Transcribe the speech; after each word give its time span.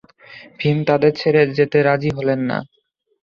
ভীম 0.59 0.77
তাদের 0.89 1.11
ছেড়ে 1.15 1.41
যেতে 1.57 1.77
রাজি 1.87 2.09
হলেন 2.17 2.39
না। 2.49 2.57